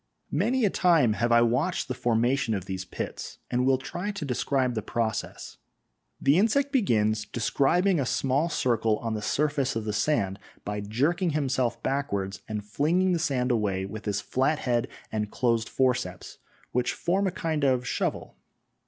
[0.31, 4.25] Many a time have I watched the formation of these pits, and will try to
[4.25, 5.57] describe the process.
[6.19, 11.33] The insect begins describing a small circle on the surface of the sand by jerking
[11.37, 16.39] himself backwards and flinging the sand away with his flat head and closed forceps,
[16.71, 18.35] which form a kind of shovel.